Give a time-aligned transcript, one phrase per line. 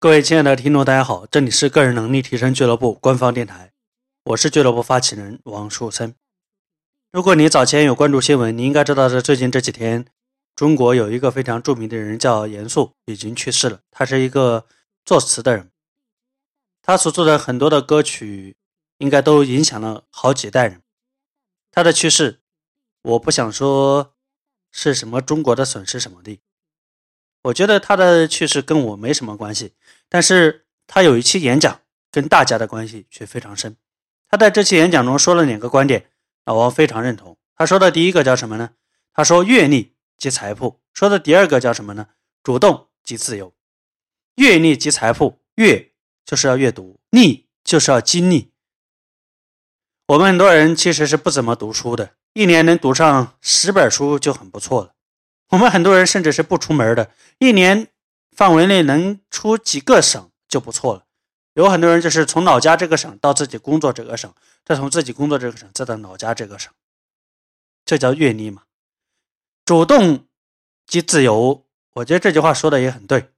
[0.00, 3.72] 各位亲爱的听众，大家好，这里是个人能力提升俱乐部官方电台，
[4.26, 6.14] 我是俱乐部发起人王树森。
[7.10, 10.06] 如果你早前有关注新闻，你应该知道，在最近这几天，
[10.54, 13.80] 中国有一个非常著名的人叫严肃，已经去世了。
[13.90, 14.66] 他是一个
[15.04, 15.72] 作词的人，
[16.80, 18.54] 他所做的很多的歌曲，
[18.98, 20.80] 应该都影响了好几代人。
[21.72, 22.38] 他的去世，
[23.02, 24.14] 我不想说
[24.70, 26.38] 是什么中国的损失什么的。
[27.48, 29.72] 我觉得他的去世跟我没什么关系，
[30.08, 31.80] 但是他有一期演讲
[32.10, 33.76] 跟大家的关系却非常深。
[34.28, 36.10] 他在这期演讲中说了两个观点，
[36.44, 37.38] 老王非常认同。
[37.56, 38.70] 他说的第一个叫什么呢？
[39.14, 40.80] 他说阅历即财富。
[40.92, 42.08] 说的第二个叫什么呢？
[42.42, 43.54] 主动即自由。
[44.34, 45.92] 阅历即财富，阅
[46.24, 48.52] 就是要阅读，历就是要经历。
[50.08, 54.92] 我们很多人其实是不怎么读书的，一年能读上十本书就很不错了。
[55.48, 57.88] 我们很多人甚至是不出门的，一年
[58.32, 61.04] 范围内能出几个省就不错了。
[61.54, 64.32] 有很多人就是从老家这个省到自己工作这个省，
[64.64, 66.72] 再从自己工作这个省再到老家这个省，
[67.84, 68.62] 这叫阅历嘛。
[69.64, 70.26] 主动
[70.86, 73.30] 即自由，我觉得这句话说的也很对。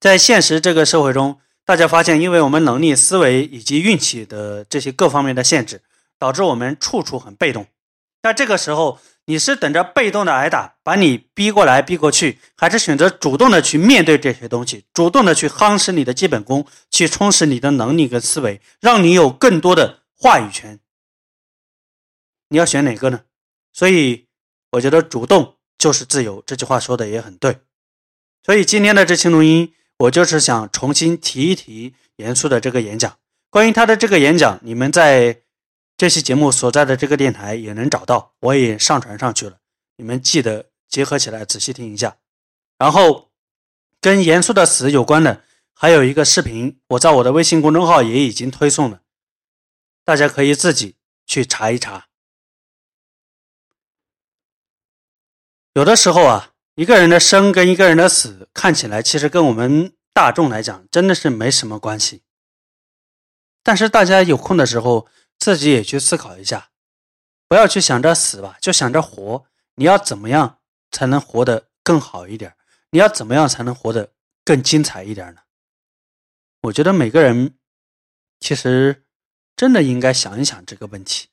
[0.00, 5.82] 在现实这个社会中，大家发现，因为我们能力、思维以及运气的这些各方面的限制，
[6.18, 7.66] 导致我们处处很被动。
[8.26, 20.80] 那这个时候，你是等着被动的挨打，把你逼过来逼过去，还是选择主动的去面对这些东西，主动的去夯实你的基本功，去充实你的能力跟思维，让你有更多的话语权？
[22.48, 23.20] 你要选哪个呢？
[23.72, 24.26] 所以
[24.72, 27.60] 我觉得主动就是自由，这句话说的也很对。
[28.42, 33.16] 所以今天的这期录音，我就是想重新提一提严肃的这个演讲。
[33.50, 35.42] 关于他的这个演讲，你们在。
[35.96, 39.60] 这期节目所在的这个电台也能找到，我也上传上去了，
[39.96, 42.18] 你们记得结合起来仔细听一下。
[42.76, 43.30] 然后
[44.02, 49.00] 跟严肃的死有关的还有一个视频，我在我的微信公众号也已经推送了，
[50.04, 52.08] 大家可以自己去查一查。
[55.72, 62.22] 有的时候啊，一个人的生跟一个人的死看起来其实跟我们大众来讲真的是没什么关系，
[63.62, 65.08] 但是大家有空的时候。
[65.46, 66.70] 自己也去思考一下，
[67.46, 69.44] 不要去想着死吧，就想着活。
[69.76, 70.58] 你要怎么样
[70.90, 72.56] 才能活得更好一点？
[72.90, 74.10] 你要怎么样才能活得
[74.44, 75.42] 更精彩一点呢？
[76.62, 77.54] 我觉得每个人
[78.40, 79.04] 其实
[79.54, 81.28] 真的应该想一想这个问题。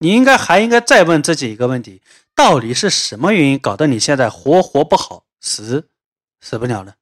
[0.00, 2.02] 你应该还应该再问自己一个问题：
[2.34, 5.88] 到底是什么原因搞得你现在活活不好，死
[6.42, 6.92] 死不了呢？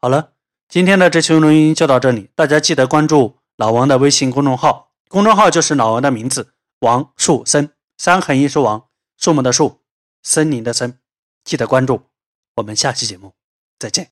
[0.00, 0.32] 好了，
[0.68, 4.88] 今天的这期录音就到这里，大家记得关注老王的微信公众号。
[5.12, 9.82] 公众号就是老王的名字，王树森，三横一竖王，树木的树，
[10.22, 10.98] 森林的森，
[11.44, 12.04] 记得关注。
[12.54, 13.34] 我们下期节目
[13.78, 14.00] 再见。